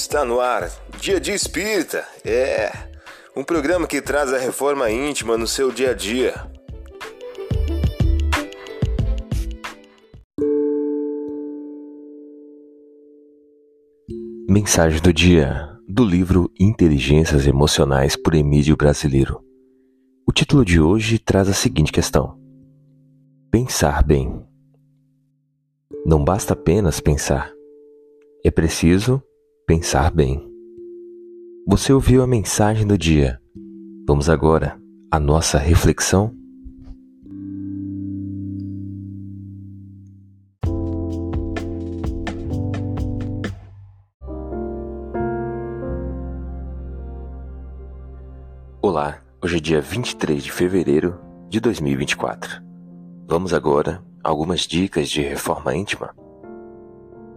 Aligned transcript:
Está 0.00 0.24
no 0.24 0.38
ar, 0.38 0.70
Dia 1.00 1.18
de 1.18 1.32
Espírita. 1.32 2.06
É 2.24 2.70
um 3.36 3.42
programa 3.42 3.84
que 3.84 4.00
traz 4.00 4.32
a 4.32 4.38
reforma 4.38 4.88
íntima 4.88 5.36
no 5.36 5.44
seu 5.44 5.72
dia 5.72 5.90
a 5.90 5.92
dia. 5.92 6.34
Mensagem 14.48 15.02
do 15.02 15.12
dia 15.12 15.68
do 15.88 16.04
livro 16.04 16.48
Inteligências 16.60 17.44
Emocionais 17.44 18.14
por 18.14 18.34
Emílio 18.34 18.76
Brasileiro. 18.76 19.42
O 20.24 20.32
título 20.32 20.64
de 20.64 20.80
hoje 20.80 21.18
traz 21.18 21.48
a 21.48 21.52
seguinte 21.52 21.90
questão: 21.90 22.38
Pensar 23.50 24.04
bem. 24.04 24.46
Não 26.06 26.24
basta 26.24 26.52
apenas 26.52 27.00
pensar, 27.00 27.52
é 28.44 28.50
preciso 28.50 29.20
pensar 29.68 30.10
bem. 30.10 30.42
Você 31.66 31.92
ouviu 31.92 32.22
a 32.22 32.26
mensagem 32.26 32.86
do 32.86 32.96
dia. 32.96 33.38
Vamos 34.06 34.30
agora 34.30 34.80
à 35.10 35.20
nossa 35.20 35.58
reflexão? 35.58 36.34
Olá, 48.80 49.20
hoje 49.44 49.58
é 49.58 49.60
dia 49.60 49.82
23 49.82 50.44
de 50.44 50.50
fevereiro 50.50 51.20
de 51.50 51.60
2024. 51.60 52.62
Vamos 53.28 53.52
agora 53.52 54.02
a 54.24 54.30
algumas 54.30 54.60
dicas 54.60 55.10
de 55.10 55.20
reforma 55.20 55.76
íntima. 55.76 56.14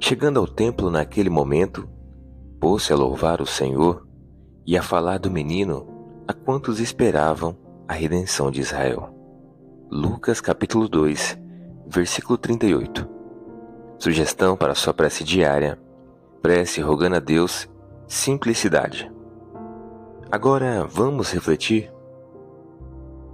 Chegando 0.00 0.40
ao 0.40 0.46
templo 0.46 0.90
naquele 0.90 1.28
momento, 1.28 1.86
pôs-se 2.64 2.94
a 2.94 2.96
louvar 2.96 3.42
o 3.42 3.46
Senhor 3.46 4.06
e 4.66 4.74
a 4.78 4.82
falar 4.82 5.18
do 5.18 5.30
menino 5.30 5.86
a 6.26 6.32
quantos 6.32 6.80
esperavam 6.80 7.54
a 7.86 7.92
redenção 7.92 8.50
de 8.50 8.58
Israel. 8.58 9.14
Lucas 9.90 10.40
capítulo 10.40 10.88
2, 10.88 11.38
versículo 11.86 12.38
38. 12.38 13.06
Sugestão 13.98 14.56
para 14.56 14.74
sua 14.74 14.94
prece 14.94 15.22
diária: 15.22 15.78
prece 16.40 16.80
rogando 16.80 17.16
a 17.16 17.20
Deus 17.20 17.68
simplicidade. 18.08 19.12
Agora 20.32 20.86
vamos 20.86 21.32
refletir. 21.32 21.92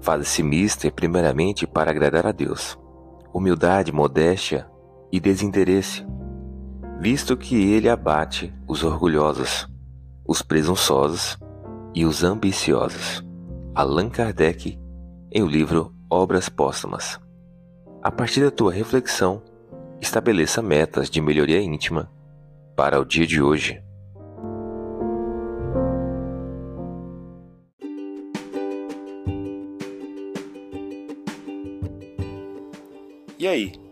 Faz-se 0.00 0.42
mista 0.42 0.90
primeiramente 0.90 1.68
para 1.68 1.92
agradar 1.92 2.26
a 2.26 2.32
Deus. 2.32 2.76
Humildade, 3.32 3.92
modéstia 3.92 4.68
e 5.12 5.20
desinteresse 5.20 6.04
visto 7.00 7.34
que 7.34 7.72
ele 7.72 7.88
abate 7.88 8.52
os 8.68 8.84
orgulhosos, 8.84 9.66
os 10.22 10.42
presunçosos 10.42 11.38
e 11.94 12.04
os 12.04 12.22
ambiciosos. 12.22 13.24
Allan 13.74 14.10
Kardec, 14.10 14.78
em 15.32 15.42
o 15.42 15.46
livro 15.46 15.94
Obras 16.10 16.50
Póstumas. 16.50 17.18
A 18.02 18.10
partir 18.10 18.42
da 18.42 18.50
tua 18.50 18.70
reflexão, 18.70 19.42
estabeleça 19.98 20.60
metas 20.60 21.08
de 21.08 21.22
melhoria 21.22 21.58
íntima 21.62 22.12
para 22.76 23.00
o 23.00 23.04
dia 23.04 23.26
de 23.26 23.40
hoje. 23.40 23.82
E 33.38 33.48
aí, 33.48 33.72